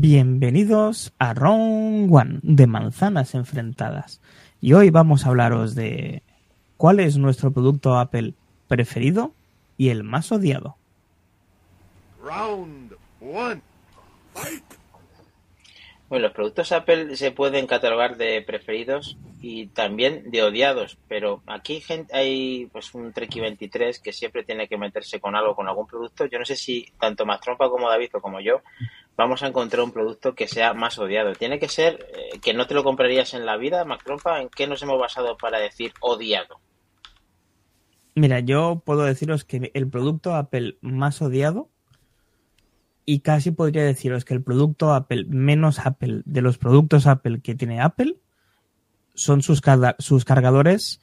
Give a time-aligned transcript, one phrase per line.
[0.00, 4.20] Bienvenidos a Round One de Manzanas Enfrentadas.
[4.60, 6.22] Y hoy vamos a hablaros de
[6.76, 8.34] cuál es nuestro producto Apple
[8.68, 9.32] preferido
[9.76, 10.76] y el más odiado.
[12.22, 13.60] Round one.
[14.34, 14.62] Fight.
[16.08, 21.80] Bueno, los productos Apple se pueden catalogar de preferidos y también de odiados, pero aquí
[21.80, 25.88] gente, hay pues un Treki 23 que siempre tiene que meterse con algo, con algún
[25.88, 26.24] producto.
[26.26, 28.62] Yo no sé si tanto más trompa como David o como yo
[29.18, 31.32] vamos a encontrar un producto que sea más odiado.
[31.34, 34.40] Tiene que ser eh, que no te lo comprarías en la vida, Mac Trompa.
[34.40, 36.60] ¿En qué nos hemos basado para decir odiado?
[38.14, 41.68] Mira, yo puedo deciros que el producto Apple más odiado
[43.04, 47.54] y casi podría deciros que el producto Apple menos Apple de los productos Apple que
[47.54, 48.16] tiene Apple
[49.14, 51.00] son sus, carga- sus cargadores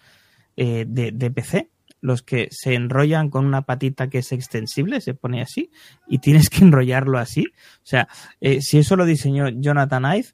[0.56, 1.70] eh, de PC,
[2.06, 5.72] los que se enrollan con una patita que es extensible, se pone así,
[6.08, 7.46] y tienes que enrollarlo así.
[7.48, 8.08] O sea,
[8.42, 10.28] eh, si eso lo diseñó Jonathan Ive,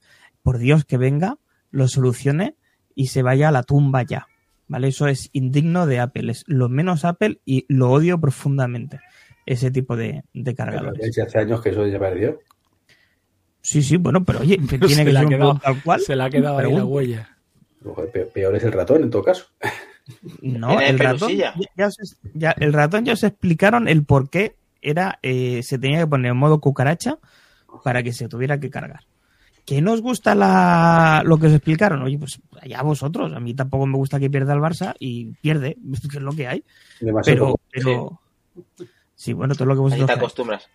[0.44, 1.38] por Dios que venga,
[1.70, 2.56] lo solucione
[2.96, 4.28] y se vaya a la tumba ya.
[4.68, 4.88] ¿Vale?
[4.90, 9.00] Eso es indigno de Apple, es lo menos Apple y lo odio profundamente,
[9.46, 11.18] ese tipo de, de cargadores.
[11.20, 12.40] hace años que eso desapareció.
[13.62, 16.00] Sí, sí, bueno, pero oye, tiene se que ser un quedado- tal cual.
[16.02, 17.38] Se le ha quedado ahí la huella.
[18.34, 19.46] Peor es el ratón en todo caso.
[20.42, 21.96] No, el ratón, ya, ya os,
[22.34, 26.32] ya- el ratón ya os explicaron el por qué era, eh, se tenía que poner
[26.32, 27.18] en modo cucaracha
[27.84, 29.02] para que se tuviera que cargar.
[29.66, 32.02] ¿Que no os gusta la, lo que os explicaron?
[32.02, 33.32] Oye, pues allá vosotros.
[33.32, 35.78] A mí tampoco me gusta que pierda el Barça y pierde,
[36.12, 36.64] que es lo que hay.
[37.00, 37.62] Demasiado Pero, poco.
[37.72, 38.20] pero
[39.16, 40.24] sí, bueno, todo lo que vosotros te queráis.
[40.24, 40.68] acostumbras.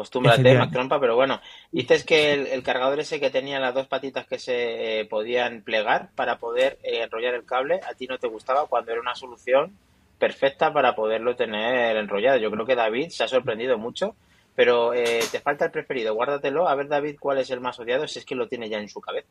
[0.00, 0.66] Acostúmbrate, Efectivamente.
[0.66, 4.26] Mac Trompa, pero bueno, dices que el, el cargador ese que tenía las dos patitas
[4.26, 8.26] que se eh, podían plegar para poder eh, enrollar el cable, a ti no te
[8.26, 9.76] gustaba cuando era una solución
[10.18, 12.38] perfecta para poderlo tener enrollado.
[12.38, 14.16] Yo creo que David se ha sorprendido mucho,
[14.54, 16.14] pero eh, te falta el preferido.
[16.14, 16.66] Guárdatelo.
[16.66, 18.88] A ver, David, cuál es el más odiado, si es que lo tiene ya en
[18.88, 19.28] su cabeza.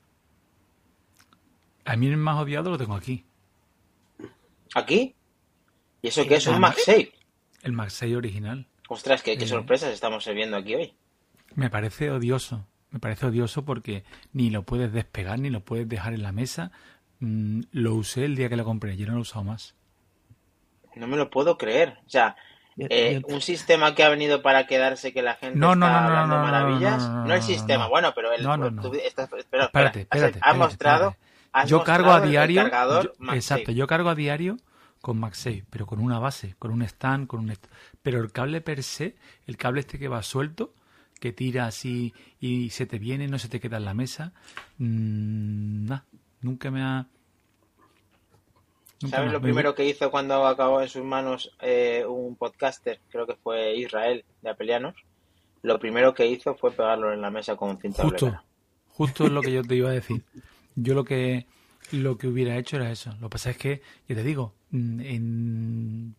[1.85, 3.25] A mí el más odiado lo tengo aquí.
[4.75, 5.15] ¿Aquí?
[6.03, 6.45] ¿Y eso qué es?
[6.45, 7.11] ¿Un MagSafe?
[7.63, 8.68] El MagSafe original.
[8.89, 9.47] Ostras, qué, qué Eh.
[9.47, 10.93] sorpresas estamos viendo aquí hoy.
[11.55, 12.65] Me parece odioso.
[12.91, 16.71] Me parece odioso porque ni lo puedes despegar ni lo puedes dejar en la mesa.
[17.19, 18.97] Mm, lo usé el día que lo compré.
[18.97, 19.75] Yo no lo he usado más.
[20.95, 21.99] No me lo puedo creer.
[22.05, 22.35] O sea,
[22.81, 26.01] Eh, un sistema que ha venido para quedarse que la gente No, no, está no,
[26.01, 27.03] no, hablando no, no, maravillas.
[27.03, 27.89] no, no, No, no, el sistema, no.
[27.89, 28.81] bueno, pero el, No, no, no.
[28.81, 31.49] tú estás- espera, Espérate, has espérate, mostrado, espérate.
[31.51, 32.69] has Yo cargo a diario.
[33.03, 34.55] yo- exacto, yo cargo a diario
[35.01, 37.51] con MagSafe, pero con una base, con un stand, con un.
[37.51, 37.67] est-
[38.01, 39.15] Pero el cable per se,
[39.47, 40.73] el cable este que va suelto,
[41.19, 44.33] que tira así y se te viene, no se te queda en la mesa,
[44.77, 46.01] mm, nah,
[46.41, 47.07] nunca me ha.
[49.01, 53.01] nunca ¿Sabes lo me- primero que hizo cuando acabó en sus manos eh, un podcaster,
[53.09, 54.95] creo que fue Israel de Apelianos?
[55.63, 58.39] Lo primero que hizo fue pegarlo en la mesa con cinta Justo,
[58.87, 60.23] justo es lo que yo te iba a decir.
[60.75, 61.45] Yo lo que
[61.91, 63.11] lo que hubiera hecho era eso.
[63.19, 66.15] Lo que pasa es que, yo te digo, mm, en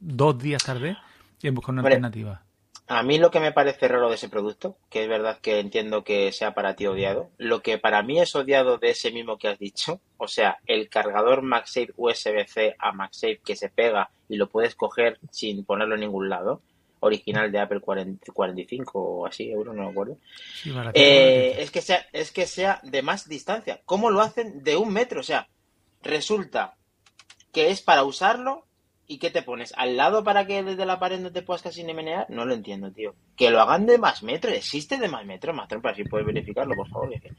[0.00, 0.96] dos días tarde
[1.40, 2.42] y he buscado una alternativa.
[2.88, 6.04] A mí lo que me parece raro de ese producto, que es verdad que entiendo
[6.04, 9.48] que sea para ti odiado, lo que para mí es odiado de ese mismo que
[9.48, 14.48] has dicho, o sea, el cargador MagSafe USB-C a MagSafe que se pega y lo
[14.48, 16.62] puedes coger sin ponerlo en ningún lado,
[17.00, 20.18] original de Apple 40 45 o así, euros, no me acuerdo,
[20.54, 21.62] Sí, baratito, eh, baratito.
[21.62, 23.80] es, que sea, es que sea de más distancia.
[23.84, 25.20] ¿Cómo lo hacen de un metro?
[25.20, 25.48] O sea,
[26.02, 26.74] resulta
[27.52, 28.66] que es para usarlo
[29.06, 29.72] y ¿qué te pones?
[29.76, 32.26] ¿Al lado para que desde la pared no te puedas casi ni menear?
[32.28, 33.14] No lo entiendo, tío.
[33.36, 34.50] Que lo hagan de más metro.
[34.50, 35.52] ¿Existe de más metro?
[35.54, 37.10] Más para si puedes verificarlo, por favor.
[37.20, 37.32] que-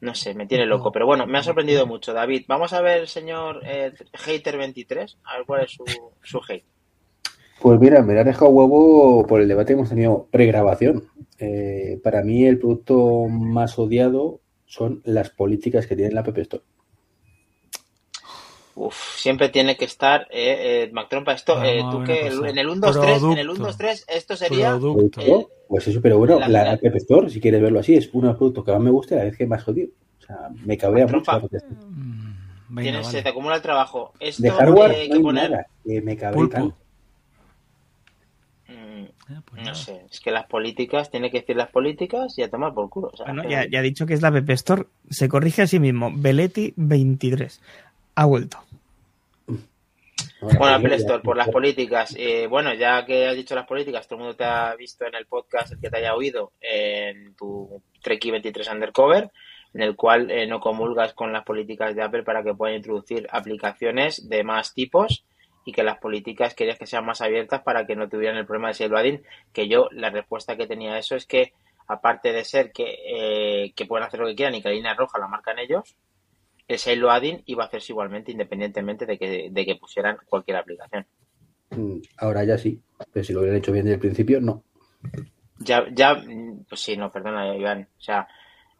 [0.00, 0.90] No sé, me tiene loco.
[0.90, 2.44] Pero bueno, me ha sorprendido mucho, David.
[2.48, 5.84] Vamos a ver, señor eh, Hater23, a ver cuál es su,
[6.22, 6.64] su hate.
[7.60, 11.04] Pues mira, me la has dejado huevo por el debate que hemos tenido pregrabación.
[11.38, 16.62] Eh, para mí el producto más odiado son las políticas que tiene la App Store.
[18.74, 22.68] Uf, siempre tiene que estar, eh, eh, Mac Trompa, esto, eh, tú que en el
[22.70, 23.64] 1, 2, 3, en el 1, Producto.
[23.64, 25.20] 2, 3, esto sería Producto.
[25.20, 26.72] el- Pues eso, pero bueno, la la.
[26.72, 29.14] App Store, si quieres verlo así, es uno de los productos que más me gusta
[29.14, 29.88] y a la vez que más odio.
[30.20, 31.32] O sea, me cabrea mucho.
[32.68, 33.22] Venga, tienes, se vale.
[33.22, 34.12] te acumula el trabajo.
[34.18, 36.76] Esto De hardware eh, hay no que hay poner, nada, que me cabrea tanto.
[39.36, 39.74] Ah, pues no nada.
[39.74, 43.10] sé, es que las políticas, tiene que decir las políticas y a tomar por culo.
[43.12, 44.86] o sea, Bueno, ya, ya ha dicho que es la App Store.
[45.10, 46.10] Se corrige a sí mismo.
[46.14, 47.60] Beletti 23.
[48.16, 48.58] Ha vuelto.
[50.40, 52.14] Bueno, Apple Store, por las políticas.
[52.18, 55.14] eh, bueno, ya que has dicho las políticas, todo el mundo te ha visto en
[55.14, 59.30] el podcast, el que te haya oído, en tu Treki 23 Undercover,
[59.72, 63.28] en el cual eh, no comulgas con las políticas de Apple para que puedan introducir
[63.30, 65.24] aplicaciones de más tipos
[65.64, 68.68] y que las políticas querías que sean más abiertas para que no tuvieran el problema
[68.68, 69.22] de shadowing,
[69.52, 71.52] que yo la respuesta que tenía a eso es que
[71.86, 74.94] aparte de ser que, eh, que pueden hacer lo que quieran y que la línea
[74.94, 75.96] roja la marcan ellos,
[76.68, 77.04] el Sail
[77.46, 81.06] iba a hacerse igualmente independientemente de que, de que pusieran cualquier aplicación.
[81.70, 82.80] Mm, Ahora ya sí,
[83.12, 84.64] pero si lo hubieran hecho bien desde el principio, no.
[85.58, 87.88] Ya, ya, mm, pues sí, no, perdona, Iván.
[87.98, 88.28] O sea,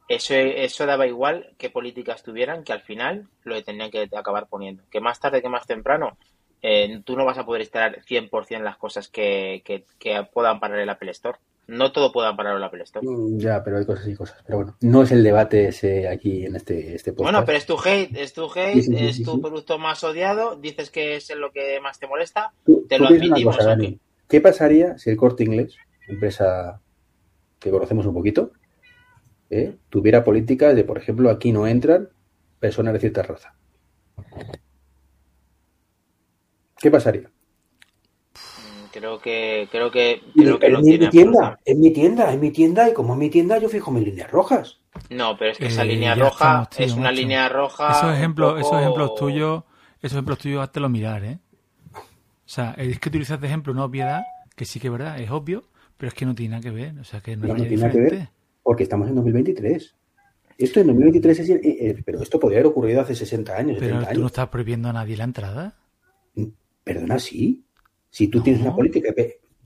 [0.08, 4.82] eso, eso daba igual qué políticas tuvieran, que al final lo tenían que acabar poniendo.
[4.90, 6.16] Que más tarde que más temprano,
[6.62, 10.78] eh, tú no vas a poder instalar 100% las cosas que, que, que puedan parar
[10.78, 11.38] el Apple Store.
[11.68, 13.06] No todo pueda parar el Apple Store.
[13.06, 14.42] Mm, Ya, pero hay cosas y cosas.
[14.44, 17.32] Pero bueno, no es el debate ese aquí en este, este podcast.
[17.32, 20.02] Bueno, pero es tu hate, es tu hate, Sí, sí, sí, es tu producto más
[20.04, 23.56] odiado, dices que es lo que más te molesta, Tú- te tú lo admitimos.
[23.56, 23.92] cosa, ¿o Dani.
[23.92, 23.98] qué?
[24.28, 25.76] ¿Qué pasaría si el corte inglés,
[26.08, 26.80] empresa
[27.60, 28.50] que conocemos un poquito,
[29.50, 32.08] eh, tuviera políticas de, por ejemplo, aquí no entran
[32.58, 33.54] personas de cierta raza?
[36.82, 37.30] ¿Qué pasaría?
[38.92, 42.32] Creo que, creo que, creo que es no mi tiene tienda, absoluta- es mi tienda,
[42.32, 44.80] es mi tienda y como es mi tienda yo fijo mis líneas rojas.
[45.08, 47.14] No, pero es que esa Eh, línea roja estamos, tío, es una macho.
[47.14, 47.90] línea roja.
[47.92, 49.62] Esos ejemplos, poco- esos ejemplos tuyos,
[50.02, 51.38] esos ejemplos tuyos, háztelo mirar, ¿eh?
[51.94, 54.22] O sea, es que utilizas de ejemplo una obviedad
[54.56, 55.64] que sí que es verdad, es obvio,
[55.96, 56.98] pero es que no tiene nada que ver.
[56.98, 58.28] O sea, que no, No, tiene nada que ver.
[58.62, 59.94] Porque estamos en 2023.
[60.58, 61.48] Esto en 2023 es...
[61.50, 64.32] eh, eh, pero esto podría haber ocurrido hace 60 años, Pero 70 tú no años.
[64.32, 65.74] estás prohibiendo a nadie la entrada.
[66.84, 67.64] Perdona, sí.
[68.10, 69.14] Si tú tienes una política...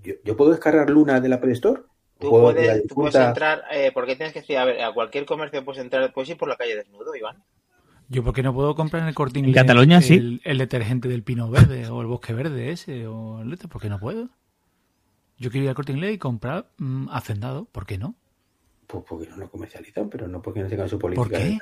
[0.03, 1.83] Yo, yo puedo descargar Luna del Apple Store.
[2.19, 4.93] Tú la puedes, tú puedes difunta- entrar, eh, porque tienes que decir, a ver, a
[4.95, 7.43] cualquier comercio puedes entrar, puedes ir por la calle desnudo, Iván.
[8.09, 10.41] Yo, ¿por qué no puedo comprar en el corte En inglés Cataluña, el, sí.
[10.45, 13.07] el detergente del pino verde o el bosque verde ese?
[13.09, 13.69] o el otro?
[13.69, 14.29] ¿Por qué no puedo?
[15.39, 17.65] Yo quiero ir al corte inglés y comprar mm, hacendado.
[17.67, 18.15] ¿Por qué no?
[18.87, 21.45] Pues porque no lo comercializan, pero no porque no tengan su política ¿Por qué?
[21.45, 21.59] de.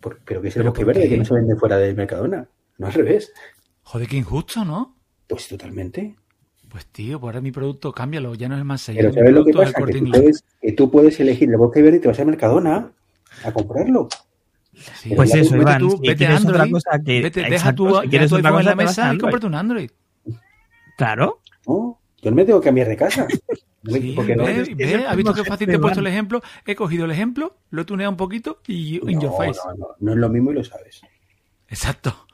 [0.00, 1.08] Por- pero que es el ¿Pero bosque verde qué?
[1.10, 2.46] que no se vende fuera del Mercadona.
[2.78, 3.32] No al revés.
[3.84, 4.96] Joder, qué injusto, ¿no?
[5.28, 6.16] Pues totalmente.
[6.68, 9.08] Pues tío, pues ahora mi producto, cámbialo, ya no es el más Pero seguido.
[9.10, 9.72] Mi ¿sabes lo que pasa?
[9.84, 12.90] Que tú, puedes, que tú puedes elegir el bosque verde y te vas a Mercadona
[13.44, 14.08] a comprarlo.
[14.72, 17.42] Sí, Pues vete eso, tú, Iván, tú, si vete a otra Android, cosa que- vete,
[17.42, 19.90] deja tu, si quieres tu otra iPhone en cosa, la mesa y cómprate un Android.
[20.96, 21.40] Claro.
[21.66, 23.26] No, yo no me tengo que cambiar de casa.
[23.86, 26.00] Sí, porque no, ve, es- ve, es el ¿has visto qué fácil te he puesto
[26.00, 26.40] el ejemplo?
[26.64, 29.60] He cogido el ejemplo, lo he tuneado un poquito y in your no, face.
[29.66, 31.02] no, no, no es lo mismo y lo sabes.
[31.68, 32.26] Exacto.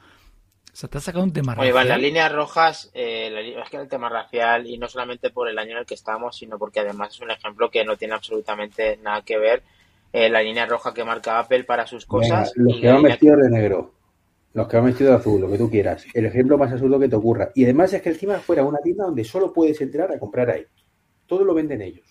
[0.80, 2.00] O sea, te has sacado un tema Oye, Iván, las racial.
[2.00, 5.72] líneas rojas, eh, la es que el tema racial, y no solamente por el año
[5.72, 9.20] en el que estamos, sino porque además es un ejemplo que no tiene absolutamente nada
[9.20, 9.62] que ver
[10.10, 12.54] eh, la línea roja que marca Apple para sus cosas.
[12.56, 13.92] Venga, los y que van vestidos de negro,
[14.54, 16.06] los que van vestidos de azul, lo que tú quieras.
[16.14, 17.50] El ejemplo más absurdo que te ocurra.
[17.54, 20.64] Y además es que encima fuera una tienda donde solo puedes entrar a comprar ahí.
[21.26, 22.08] Todo lo venden ellos.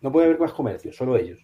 [0.00, 1.40] No puede haber más comercios, solo ellos.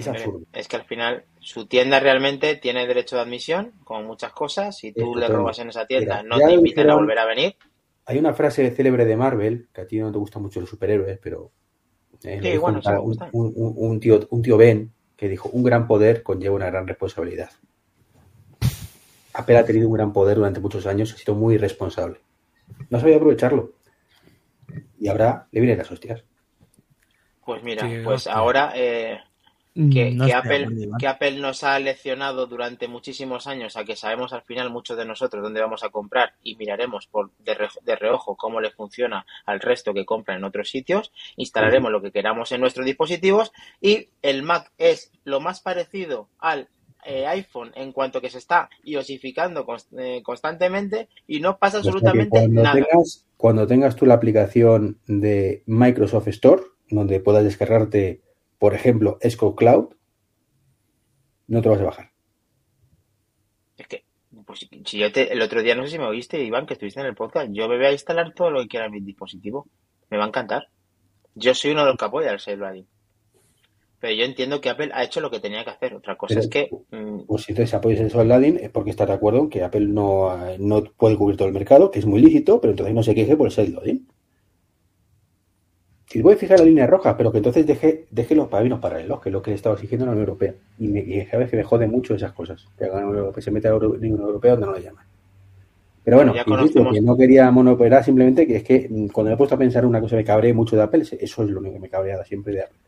[0.00, 0.46] Es Hombre, absurdo.
[0.52, 4.76] Es que al final su tienda realmente tiene derecho de admisión, como muchas cosas.
[4.78, 7.56] Si tú le robas en esa tienda, Mira, no te invitan a volver a venir.
[8.06, 11.18] Hay una frase célebre de Marvel, que a ti no te gustan mucho los superhéroes,
[11.22, 11.52] pero
[12.24, 16.56] eh, Sí, bueno, un, un- tío, un tío Ben, que dijo, un gran poder conlleva
[16.56, 17.50] una gran responsabilidad.
[19.34, 22.20] Apple ha tenido un gran poder durante muchos años, ha sido muy irresponsable.
[22.88, 23.72] No sabía aprovecharlo.
[24.98, 26.24] Y ahora le vienen las hostias.
[27.44, 28.32] Pues mira, pues hostia.
[28.32, 29.18] ahora eh,
[29.74, 30.66] que, No que Apple,
[30.98, 35.04] que Apple nos ha leccionado durante muchísimos años a que sabemos al final muchos de
[35.04, 39.24] nosotros dónde vamos a comprar y miraremos por de, re- de reojo cómo le funciona
[39.46, 44.08] al resto que compra en otros sitios, instalaremos lo que queramos en nuestros dispositivos y
[44.22, 46.68] el Mac es lo más parecido al
[47.04, 49.64] eh, iPhone en cuanto que se está iosificando
[49.98, 52.74] eh, constantemente y no pasa O sea que absolutamente cuando nada.
[52.74, 58.20] tengas, cuando tengas tú la aplicación de Microsoft Store, donde puedas descargarte,
[58.60, 59.94] por ejemplo, Xcode Cloud,
[61.48, 62.10] no te lo vas a bajar.
[63.78, 64.04] Es que,
[64.44, 67.00] pues si yo te, el otro día no sé si me oíste, Iván, que estuviste
[67.00, 69.66] en el podcast, yo me voy a instalar todo lo que quiera en mi dispositivo.
[70.10, 70.68] Me va a encantar.
[71.34, 72.84] Yo soy uno de los que apoya el Safe
[73.98, 75.94] Pero yo entiendo que Apple ha hecho lo que tenía que hacer.
[75.94, 79.08] Otra cosa Pero- es que mm, Pues si entonces apoyas el Soldading es porque estás
[79.08, 82.04] de acuerdo en que Apple no, eh, no puede cubrir todo el mercado, que es
[82.06, 84.06] muy lícito, pero entonces no se queje por el sideloading.
[86.10, 89.20] Si voy a fijar la línea roja, pero que entonces deje, deje los pavinos paralelos,
[89.20, 90.54] que es lo que le estaba exigiendo la Unión Europea.
[90.78, 92.66] Y, me, y sabes que me jode mucho esas cosas.
[92.76, 95.04] Que haga la Unión Europea, se mete a la Unión Europea donde no la llaman.
[96.02, 99.28] Pero bueno, Ya insisto, conocemos- que no quería monopolar simplemente que es que mm, cuando
[99.30, 101.50] me he puesto a pensar una cosa que me cabré mucho de Apple, eso es
[101.50, 102.78] lo único que me cabreaba siempre de Apple.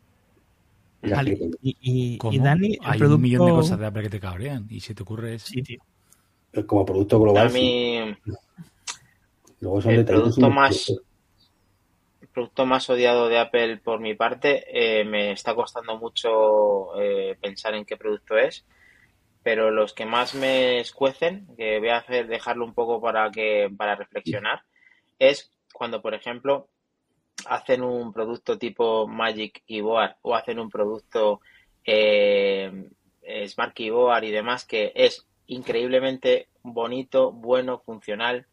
[1.04, 1.58] Y las Vale, gilipollas.
[1.62, 2.32] y, y, ¿Cómo?
[2.32, 3.16] y Dani, Hay producto...
[3.16, 4.66] un millón de cosas de Apple que te cabrean.
[4.68, 5.46] Y si te ocurre eso.
[5.46, 5.78] Sí, tío.
[6.66, 7.60] Como producto global, a sí.
[7.60, 8.14] mí
[9.60, 10.92] luego son el producto más-
[12.32, 17.74] producto más odiado de Apple por mi parte eh, me está costando mucho eh, pensar
[17.74, 18.64] en qué producto es.
[19.42, 23.68] Pero los que más me escuecen, que voy a hacer dejarlo un poco para que
[23.76, 24.62] para reflexionar,
[25.18, 26.68] es cuando, por ejemplo,
[27.46, 31.40] hacen un producto tipo Magic Keyboard o hacen un producto
[31.84, 32.88] eh,
[33.22, 38.46] eh, Smart Keyboard y demás que es increíblemente bonito, bueno, funcional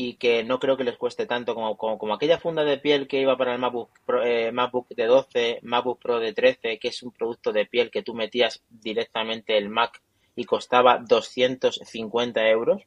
[0.00, 3.08] y que no creo que les cueste tanto como, como, como aquella funda de piel
[3.08, 6.88] que iba para el MacBook, Pro, eh, MacBook de 12, MacBook Pro de 13, que
[6.88, 10.00] es un producto de piel que tú metías directamente el Mac
[10.36, 12.82] y costaba 250 euros.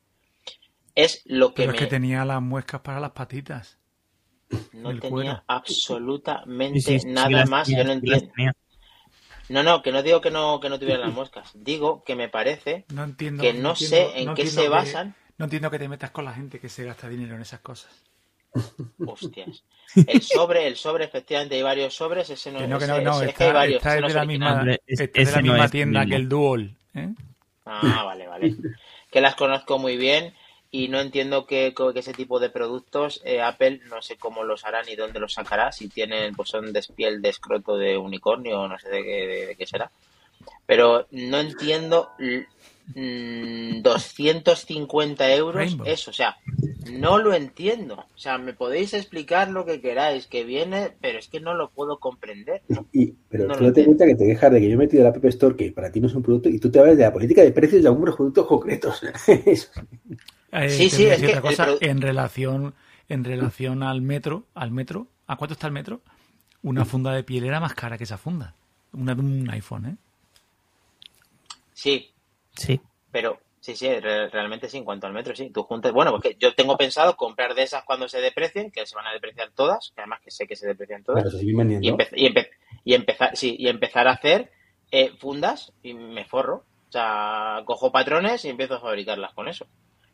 [0.96, 1.78] Es lo que Pero me...
[1.78, 3.78] es que tenía las muescas para las patitas.
[4.74, 5.44] no el tenía cuero.
[5.48, 7.68] absolutamente nada las más.
[7.68, 8.32] Yo no entiendo.
[9.50, 11.52] No, no, que no digo que no, que no tuvieran las moscas.
[11.54, 13.42] Digo que me parece No entiendo.
[13.42, 15.16] que no, entiendo- sé en no qué se que- basan.
[15.42, 17.92] No entiendo que te metas con la gente que se gasta dinero en esas cosas.
[19.06, 19.64] Hostias.
[20.08, 22.30] El sobre, el sobre, efectivamente, hay varios sobres.
[22.30, 23.78] Ese no, Que no, que ese- no, no, ese- es que está, hay varios.
[23.78, 26.76] está ese es no de es la misma, de la tienda que el Dual.
[26.94, 27.10] ¿eh?
[27.66, 28.56] Ah, vale, vale.
[29.10, 30.34] Que las conozco muy bien
[30.70, 34.64] y no entiendo que, que ese tipo de productos eh, Apple no sé cómo los
[34.64, 38.62] hará ni dónde los sacará, si tienen, pues son de piel de escroto de unicornio
[38.62, 39.92] o no sé de qué, de- de qué será.
[40.66, 42.12] Pero no entiendo
[42.96, 45.86] l- mm, 250 euros Rainbow.
[45.86, 46.38] eso, o sea,
[46.84, 47.96] no lo entiendo.
[48.16, 51.70] O sea, me podéis explicar lo que queráis, que viene, pero es que no lo
[51.72, 52.62] puedo comprender.
[52.92, 53.96] Y, pero No tú lo date entiendo.
[53.98, 56.00] cuenta que te quejas de que yo he metido la App Store, que para ti
[56.00, 58.16] no es un producto, y tú te hablas de la política de precios de algunos
[58.16, 59.02] productos concretos.
[60.52, 62.74] Eh, Sí, te sí, es que cosa, en relación
[63.08, 66.02] en relación al metro, al metro, ¿a cuánto está el metro?
[66.64, 68.54] Una funda de piel era más cara que esa funda.
[68.94, 69.96] Una de un iPhone, ¿eh?
[71.74, 72.14] Sí,
[72.56, 72.80] Sí.
[73.12, 75.50] Pero sí, sí, re- realmente sí, en cuanto al metro, sí.
[75.50, 78.96] Tú juntas, bueno, porque yo tengo pensado comprar de esas cuando se deprecien, que se
[78.96, 81.72] van a depreciar todas, que además que sé que se deprecian todas, Pero se siguen
[81.84, 82.50] y, empe- y, empe-
[82.84, 84.52] y empezar, sí, y empezar a hacer
[84.92, 86.66] eh, fundas y me forro.
[86.90, 89.66] O sea, cojo patrones y empiezo a fabricarlas con eso.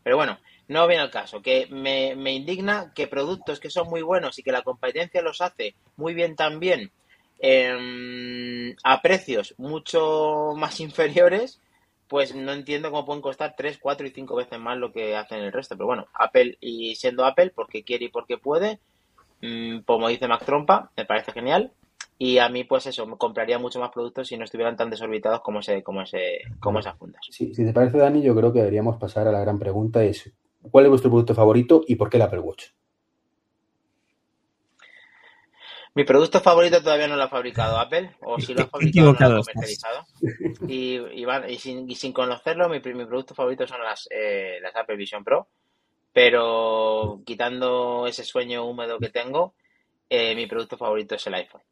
[0.03, 1.41] Pero bueno, no viene al caso.
[1.41, 5.41] Que me, me indigna que productos que son muy buenos y que la competencia los
[5.41, 6.91] hace muy bien también
[7.39, 11.59] em, a precios mucho más inferiores,
[12.07, 15.39] pues no entiendo cómo pueden costar 3, 4 y 5 veces más lo que hacen
[15.39, 15.75] el resto.
[15.75, 18.79] Pero bueno, Apple y siendo Apple porque quiere y porque puede,
[19.41, 21.71] mm, como dice Mac Trompa, me parece genial.
[22.19, 25.41] Y a mí, pues eso, me compraría mucho más productos si no estuvieran tan desorbitados
[25.41, 27.21] como ese, como ese, como esas fundas.
[27.29, 30.31] Sí, si te parece, Dani, yo creo que deberíamos pasar a la gran pregunta: es
[30.71, 32.69] ¿cuál es vuestro producto favorito y por qué el Apple Watch?
[35.97, 39.19] Mi producto favorito todavía no lo ha fabricado Apple, o si lo ha fabricado, no
[39.19, 40.05] lo ha comercializado.
[40.67, 44.75] Y, y, van- y sin, y sin conocerlo, mi, producto favorito son las, eh, las
[44.75, 45.47] Apple Vision Pro.
[46.13, 49.55] Pero quitando ese sueño húmedo que tengo,
[50.07, 51.63] eh, mi producto favorito es el iPhone.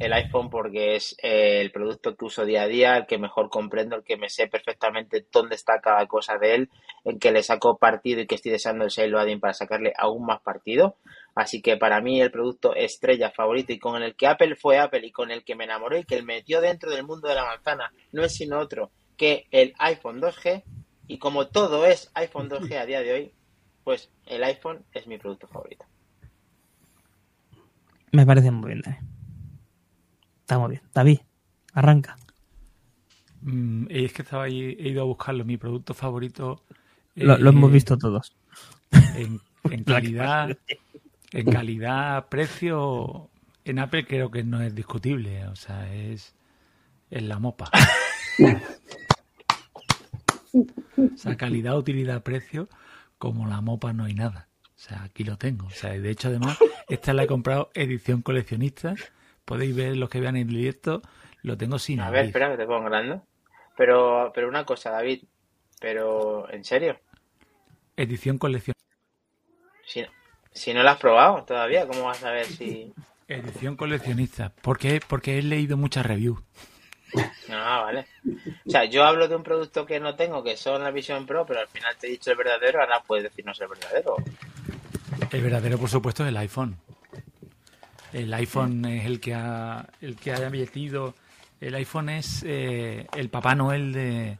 [0.00, 3.48] El iPhone porque es eh, el producto que uso día a día, el que mejor
[3.48, 6.70] comprendo, el que me sé perfectamente dónde está cada cosa de él,
[7.04, 10.40] en que le saco partido y que estoy deseando el sale para sacarle aún más
[10.40, 10.96] partido.
[11.34, 15.06] Así que para mí el producto estrella favorito y con el que Apple fue Apple
[15.06, 17.44] y con el que me enamoré y que me metió dentro del mundo de la
[17.44, 20.64] manzana no es sino otro que el iPhone 2G.
[21.08, 23.32] Y como todo es iPhone 2G a día de hoy,
[23.84, 25.84] pues el iPhone es mi producto favorito.
[28.12, 28.96] Me parece muy bien, Dani.
[30.40, 30.82] Está muy bien.
[30.92, 31.18] David,
[31.72, 32.16] arranca.
[33.42, 35.44] Mm, es que estaba ahí, he ido a buscarlo.
[35.44, 36.62] Mi producto favorito.
[37.14, 38.36] Lo, lo eh, hemos visto todos.
[39.16, 40.56] En, en calidad,
[41.32, 43.30] en calidad, precio,
[43.64, 45.46] en Apple creo que no es discutible.
[45.46, 46.34] O sea, es,
[47.10, 47.70] es la mopa.
[50.54, 52.68] O sea, calidad, utilidad, precio,
[53.18, 54.48] como la mopa no hay nada.
[54.64, 55.66] O sea, aquí lo tengo.
[55.66, 56.58] O sea, de hecho, además,
[56.88, 58.94] esta la he comprado edición coleccionista.
[59.44, 61.02] Podéis ver los que vean el directo.
[61.42, 63.20] Lo tengo sin A ver, espera que te pongo grande.
[63.76, 65.24] Pero, pero una cosa, David.
[65.80, 66.98] Pero, ¿en serio?
[67.96, 68.82] Edición coleccionista.
[69.84, 70.04] Si,
[70.52, 72.92] si no la has probado todavía, ¿cómo vas a ver si...?
[73.28, 74.52] Edición coleccionista.
[74.62, 76.38] Porque, porque he leído muchas reviews.
[77.50, 78.06] Ah, vale.
[78.66, 81.46] O sea, yo hablo de un producto que no tengo, que son la Vision Pro,
[81.46, 84.16] pero al final te he dicho el verdadero, ahora puedes decirnos el verdadero.
[85.30, 86.76] El verdadero, por supuesto, es el iPhone.
[88.12, 91.14] El iPhone es el que ha, el que ha metido.
[91.60, 94.38] El iPhone es eh, el Papá Noel de,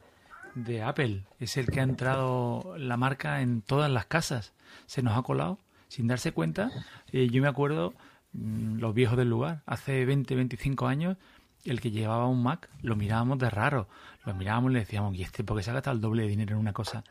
[0.55, 1.23] de Apple.
[1.39, 4.53] Es el que ha entrado la marca en todas las casas.
[4.85, 5.57] Se nos ha colado
[5.93, 6.71] sin darse cuenta.
[7.11, 7.93] Eh, yo me acuerdo,
[8.33, 11.17] mm, los viejos del lugar, hace 20, 25 años,
[11.65, 13.87] el que llevaba un Mac lo mirábamos de raro.
[14.25, 16.29] Lo mirábamos y le decíamos, ¿y este por qué se ha gastado el doble de
[16.29, 17.03] dinero en una cosa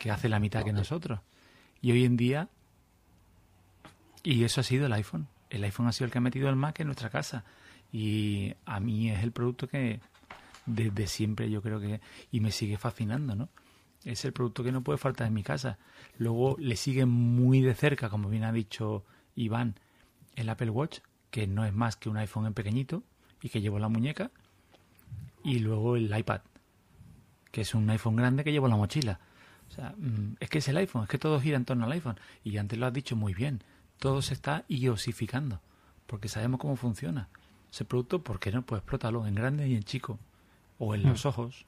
[0.00, 1.20] que hace la mitad que nosotros?
[1.80, 2.48] Y hoy en día
[4.24, 5.28] y eso ha sido el iPhone.
[5.48, 7.44] El iPhone ha sido el que ha metido el Mac en nuestra casa.
[7.92, 10.00] Y a mí es el producto que
[10.66, 12.00] desde siempre yo creo que...
[12.32, 13.48] Y me sigue fascinando, ¿no?
[14.04, 15.78] Es el producto que no puede faltar en mi casa.
[16.18, 19.76] Luego le sigue muy de cerca, como bien ha dicho Iván,
[20.36, 23.02] el Apple Watch, que no es más que un iPhone en pequeñito
[23.42, 24.30] y que llevo en la muñeca,
[25.42, 26.40] y luego el iPad,
[27.50, 29.20] que es un iPhone grande que llevo en la mochila.
[29.68, 31.92] O sea, mm, es que es el iPhone, es que todo gira en torno al
[31.92, 32.18] iPhone.
[32.42, 33.62] Y antes lo has dicho muy bien,
[33.98, 35.60] todo se está iosificando,
[36.06, 37.28] porque sabemos cómo funciona.
[37.70, 38.62] Ese producto, ¿por qué no?
[38.62, 40.18] Pues explótalo en grande y en chico,
[40.78, 41.66] o en los ojos.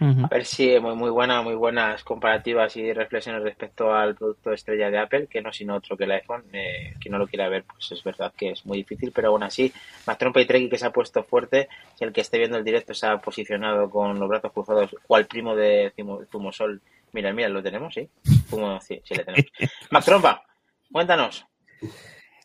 [0.00, 4.90] A ver si muy, muy buena, muy buenas comparativas y reflexiones respecto al producto estrella
[4.90, 6.44] de Apple, que no sino otro que el iPhone.
[6.52, 9.42] Eh, quien no lo quiera ver, pues es verdad que es muy difícil, pero aún
[9.42, 9.72] así,
[10.06, 13.06] y Treki que se ha puesto fuerte, si el que esté viendo el directo se
[13.06, 16.80] ha posicionado con los brazos cruzados, cual primo de Zumo- Zumosol.
[17.12, 18.08] Mira, mira, lo tenemos, sí.
[18.48, 19.46] Zumo, sí, sí, le tenemos.
[19.90, 20.42] Mac Trompa,
[20.90, 21.44] cuéntanos.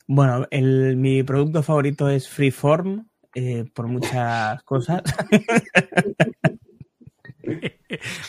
[0.08, 5.02] Bueno, el, mi producto favorito es Freeform, eh, por muchas cosas.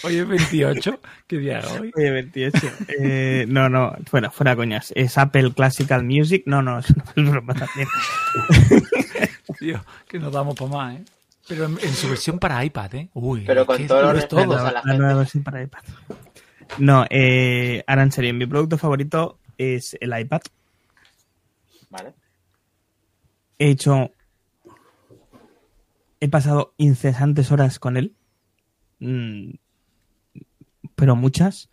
[0.02, 1.92] Hoy es 28, ¿qué día es hoy?
[1.96, 2.58] Oye, 28.
[2.98, 4.92] Eh, no, no, fuera, fuera coñas.
[4.96, 6.42] Es Apple Classical Music.
[6.46, 7.88] No, no, es una broma también.
[9.58, 11.04] Tío, que nos damos para más, ¿eh?
[11.48, 13.08] Pero en, en su versión para iPad, ¿eh?
[13.14, 14.70] Uy, Pero es con todos los lo es todo.
[14.70, 15.82] La, nueva versión para iPad.
[16.78, 20.40] No, eh, ahora en serio, mi producto favorito es el iPad.
[21.90, 22.14] Vale.
[23.58, 24.10] He hecho.
[26.18, 28.14] He pasado incesantes horas con él.
[28.98, 29.50] Mm,
[30.96, 31.70] pero muchas.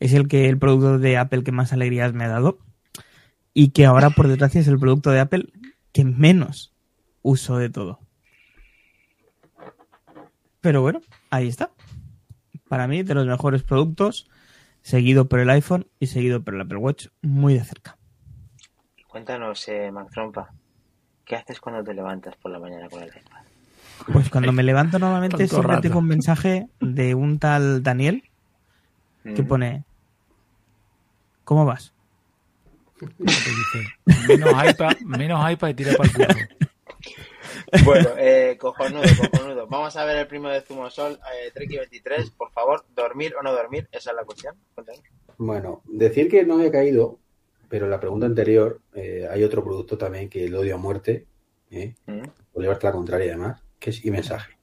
[0.00, 2.58] Es el que el producto de Apple que más alegrías me ha dado.
[3.54, 5.48] Y que ahora, por desgracia, es el producto de Apple
[5.92, 6.74] que menos
[7.22, 8.00] uso de todo.
[10.60, 11.00] Pero bueno,
[11.30, 11.70] ahí está.
[12.68, 14.28] Para mí, de los mejores productos,
[14.82, 17.96] seguido por el iPhone y seguido por el Apple Watch, muy de cerca.
[19.08, 20.52] Cuéntanos, eh, Mac Trompa,
[21.24, 23.42] ¿qué haces cuando te levantas por la mañana con el iPad?
[24.12, 25.82] Pues cuando me levanto normalmente siempre rato.
[25.82, 28.27] tengo un mensaje de un tal Daniel
[29.34, 29.46] que Mm.
[29.48, 29.84] pone
[31.44, 31.94] ¿Cómo vas?
[33.18, 33.86] Dice,
[34.28, 36.28] menos iPad, menos iPad y tira para el culo.
[37.84, 39.66] Bueno, eh, cojonudo, cojonudo.
[39.66, 42.30] Vamos a ver el primo de Zumosol, eh, Treki 23.
[42.30, 43.88] Por favor, ¿dormir o no dormir?
[43.92, 44.56] Esa es la cuestión.
[45.36, 47.18] Bueno, decir que no había caído,
[47.68, 51.26] pero en la pregunta anterior eh, hay otro producto también que lo odio a muerte,
[51.70, 51.94] ¿eh?
[52.06, 52.22] Mm.
[52.52, 54.56] por llevarte la contraria además, que es iMensaje.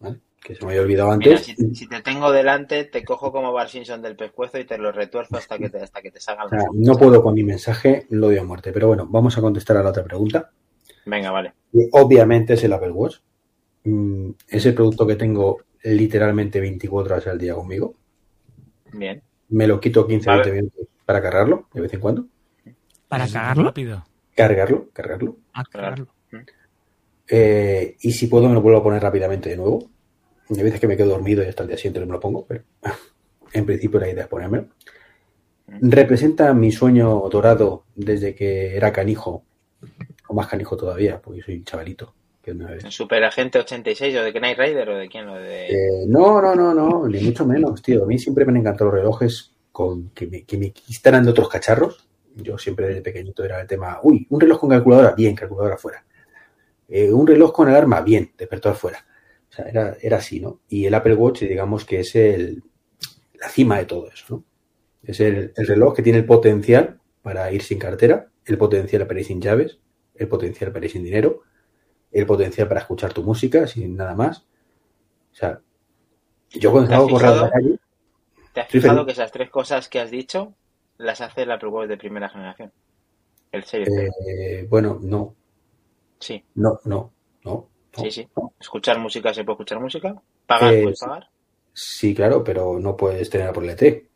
[0.00, 0.20] ¿vale?
[0.42, 1.44] Que se me había olvidado Mira, antes.
[1.46, 4.92] si, si te tengo delante, te cojo como Bar Simpson del pescuezo y te lo
[4.92, 7.42] retuerzo hasta que te, hasta que te salgan O sea, los- no puedo con mi
[7.42, 8.70] mensaje, lo odio a muerte.
[8.72, 10.50] Pero bueno, vamos a contestar a la otra pregunta.
[11.04, 11.52] Venga, vale.
[11.72, 13.16] Y obviamente es el Apple Watch.
[13.84, 17.94] Mm, es el producto que tengo literalmente 24 horas al día conmigo.
[18.92, 19.22] Bien.
[19.48, 20.42] Me lo quito 15 Vale.
[20.50, 22.26] 20 minutos para cargarlo de vez en cuando.
[23.08, 23.64] ¿Para súper cagarlo?
[23.64, 24.04] rápido.
[24.34, 25.36] Cargarlo, cargarlo.
[27.28, 29.90] Eh, y si puedo me lo vuelvo a poner rápidamente de nuevo.
[30.50, 32.44] Hay veces que me quedo dormido y hasta el día siguiente no me lo pongo,
[32.46, 32.62] pero
[33.52, 34.68] en principio la idea es ponérmelo.
[35.80, 39.44] Representa mi sueño dorado desde que era canijo,
[40.28, 42.14] o más canijo todavía, porque soy un chavalito.
[42.42, 45.28] que no es- ¿Super Agente 86 o de Knight Rider o de quién?
[45.28, 45.66] O de...
[45.66, 48.04] Eh, no, no, no, no, ni mucho menos, tío.
[48.04, 50.72] A mí siempre me han encantado los relojes con que me, que me
[51.24, 52.06] de otros cacharros.
[52.36, 56.04] Yo siempre desde pequeñito era el tema, uy, un reloj con calculadora, bien, calculadora fuera.
[56.88, 59.04] Eh, un reloj con alarma, bien, despertador fuera.
[59.50, 60.60] O sea, era, era así, ¿no?
[60.68, 62.62] Y el Apple Watch, digamos que es el,
[63.40, 64.44] la cima de todo eso, ¿no?
[65.02, 69.20] Es el, el reloj que tiene el potencial para ir sin cartera, el potencial para
[69.20, 69.78] ir sin llaves,
[70.16, 71.42] el potencial para ir sin dinero,
[72.12, 74.40] el potencial para escuchar tu música sin nada más.
[75.32, 75.60] O sea,
[76.52, 77.50] yo cuando ¿Te has salgo a correr a la fijado?
[77.50, 77.78] calle,
[78.52, 79.06] ¿Te has fijado feliz.
[79.06, 80.56] que esas tres cosas que has dicho
[80.98, 82.72] las hace el Apple Watch de primera generación?
[83.52, 84.10] El Series 3.
[84.26, 85.34] eh, bueno, no,
[86.20, 87.12] Sí, no, no,
[87.44, 87.68] no.
[87.96, 88.28] Sí, sí.
[88.60, 90.14] Escuchar música se puede escuchar música.
[90.46, 91.04] Pagar, Eh, puedes sí.
[91.06, 91.28] pagar.
[91.72, 94.06] Sí, claro, pero no puedes tener por LT.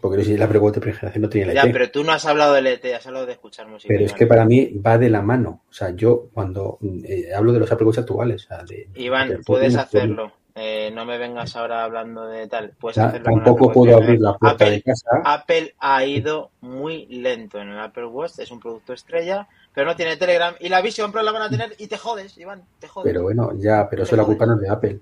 [0.00, 1.72] Porque si la pregunta de primera generación no tiene Ya, LT.
[1.72, 3.92] pero tú no has hablado de LT, has hablado de escuchar música.
[3.94, 5.62] Pero es que para mí va de la mano.
[5.70, 8.44] O sea, yo cuando eh, hablo de los Apple Watch actuales.
[8.44, 10.32] O sea, de, Iván, de- puedes de- hacerlo.
[10.54, 12.74] Eh, no me vengas ahora hablando de tal.
[12.82, 15.08] El Tampoco puedo abrir la puerta Apple, de casa.
[15.24, 18.38] Apple ha ido muy lento en el Apple Watch.
[18.38, 20.54] Es un producto estrella, pero no tiene Telegram.
[20.60, 22.62] Y la Vision Pro la van a tener y te jodes, Iván.
[22.78, 23.10] Te jodes.
[23.10, 25.00] Pero bueno, ya, pero eso la culpa no es de Apple.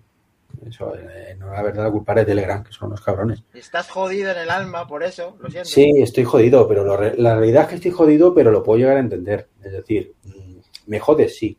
[0.69, 3.43] Eso, eh, no, la verdad, la culpa es de Telegram, que son unos cabrones.
[3.55, 5.69] Estás jodido en el alma por eso, lo siento.
[5.69, 8.79] Sí, estoy jodido, pero lo re- la realidad es que estoy jodido, pero lo puedo
[8.79, 9.49] llegar a entender.
[9.63, 11.57] Es decir, mm, me jodes, sí,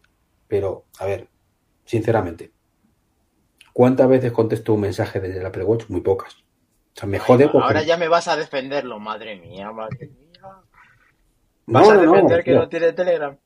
[0.48, 1.28] pero a ver,
[1.86, 2.51] sinceramente,
[3.74, 5.86] ¿cuántas veces contesto un mensaje desde el Apple Watch?
[5.90, 6.34] Muy pocas.
[6.34, 7.66] O sea, me jode porque...
[7.68, 10.40] Ahora ya me vas a defenderlo, madre mía, madre mía.
[11.68, 12.60] No, Vas a no, no, defender que tío.
[12.60, 13.38] no tiene Telegram.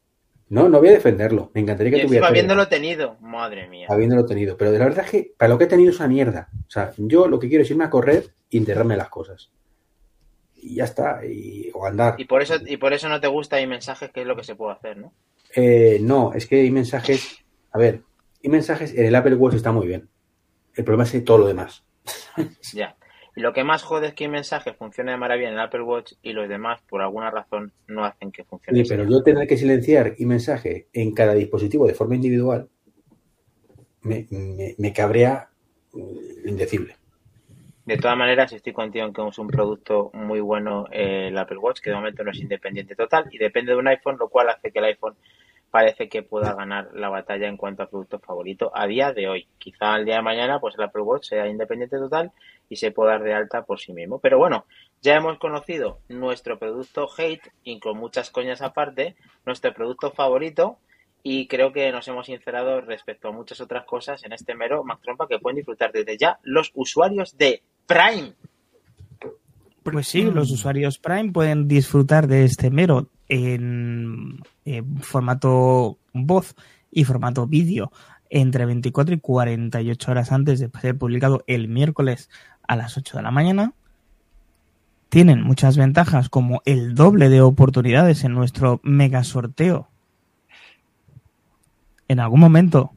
[0.49, 1.51] no, no voy a defenderlo.
[1.53, 3.88] Me encantaría Y que tuviera encima Telegram, habiéndolo tenido, madre mía.
[3.89, 4.57] habiéndolo tenido.
[4.57, 6.49] Pero la verdad es que para lo que he tenido es una mierda.
[6.67, 9.51] O sea, yo lo que quiero es irme a correr y enterrarme las cosas.
[10.55, 12.15] y ya está, y, o andar.
[12.17, 14.43] Y por eso, y por eso no te gusta hay mensajes, que es lo que
[14.43, 15.13] se puede hacer, ¿no?
[15.55, 18.01] Eh, no, es que hay mensajes, a ver,
[18.43, 20.09] hay mensajes en el Apple Watch está muy bien.
[20.75, 21.83] El problema es todo lo demás.
[22.73, 22.95] Ya.
[23.38, 25.81] Y lo que más jode es que hay mensajes funcione de maravilla en el Apple
[25.81, 28.79] Watch y los demás, por alguna razón, no hacen que funcione.
[28.79, 32.69] Oye, pero yo tener que silenciar y mensaje en cada dispositivo de forma individual
[34.03, 35.49] me, me, me cabrea
[35.91, 36.95] mm, indecible.
[37.85, 41.59] De todas maneras, estoy contigo en que es un producto muy bueno eh, el Apple
[41.59, 44.49] Watch, que de momento no es independiente total y depende de un iPhone, lo cual
[44.49, 45.15] hace que el iPhone
[45.75, 49.47] parece que pueda ganar la batalla en cuanto a producto favorito a día de hoy.
[49.57, 52.31] Quizá al día de mañana, pues el Apple sea independiente total
[52.69, 54.19] y se pueda dar de alta por sí mismo.
[54.19, 54.67] Pero bueno,
[55.01, 60.77] ya hemos conocido nuestro producto hate y con muchas coñas aparte, nuestro producto favorito
[61.23, 65.01] y creo que nos hemos sincerado respecto a muchas otras cosas en este mero Mac
[65.01, 68.33] Trompa que pueden disfrutar desde ya los usuarios de Prime.
[69.83, 76.55] Pues sí, los usuarios Prime pueden disfrutar de este mero en, en formato voz
[76.91, 77.91] y formato vídeo
[78.29, 82.29] entre 24 y 48 horas antes de ser publicado el miércoles
[82.67, 83.73] a las 8 de la mañana.
[85.09, 89.88] Tienen muchas ventajas como el doble de oportunidades en nuestro mega sorteo.
[92.07, 92.91] En algún momento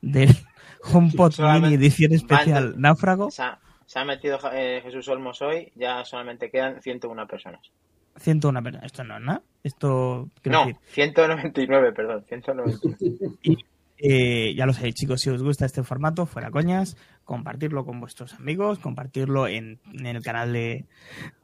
[0.00, 0.34] del
[0.92, 6.04] HomePod Mini edición especial Náufrago, Se ha, se ha metido eh, Jesús Olmos hoy, ya
[6.04, 7.70] solamente quedan 101 personas.
[8.16, 8.86] 101 personas.
[8.86, 9.42] Esto no es nada.
[9.62, 13.56] Esto, No, decir, 199, perdón, 199.
[14.02, 16.96] Eh, ya lo sabéis, chicos, si os gusta este formato, fuera coñas,
[17.26, 20.86] compartirlo con vuestros amigos, compartirlo en, en el canal de.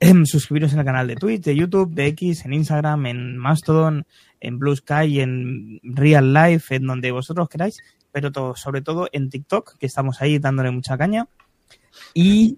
[0.01, 4.07] em, suscribiros en el canal de Twitch, de YouTube, de X, en Instagram, en Mastodon,
[4.41, 7.77] en Blue Sky, en Real Life, en donde vosotros queráis,
[8.11, 11.29] pero todo, sobre todo en TikTok, que estamos ahí dándole mucha caña.
[12.15, 12.57] Y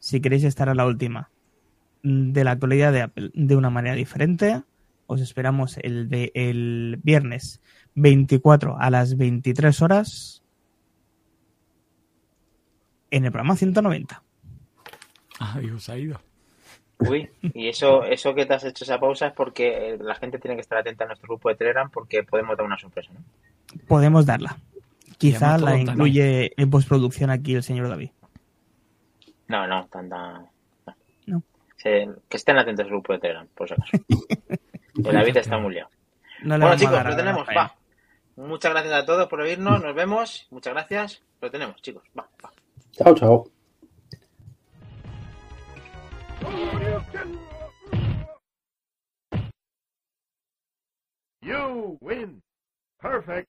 [0.00, 1.30] si queréis estar a la última
[2.04, 4.62] de la actualidad de Apple de una manera diferente,
[5.06, 7.60] os esperamos el, de, el viernes
[7.94, 10.42] 24 a las 23 horas
[13.10, 14.22] en el programa 190.
[15.40, 16.20] Ah, digo, se ha ido.
[16.98, 20.38] Uy, y eso, eso que te has hecho esa pausa es porque eh, la gente
[20.38, 23.20] tiene que estar atenta a nuestro grupo de Telegram porque podemos dar una sorpresa, ¿no?
[23.88, 24.58] Podemos darla.
[25.18, 28.10] Quizá la incluye en postproducción aquí el señor David.
[29.48, 30.44] No, no, tanta.
[31.84, 33.92] Se- que estén atentos al grupo de Telegram, por si acaso.
[34.96, 35.90] El David está muy liado.
[36.42, 37.74] No Bueno, chicos, lo tenemos, va.
[38.36, 40.48] Muchas gracias a todos por oírnos, nos vemos.
[40.50, 41.22] Muchas gracias.
[41.40, 42.02] Lo tenemos, chicos.
[42.18, 42.50] Va, va.
[42.92, 43.44] Chao, chao.
[51.42, 52.42] You win.
[53.00, 53.48] Perfect.